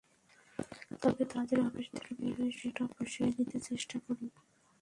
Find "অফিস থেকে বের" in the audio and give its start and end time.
1.67-2.33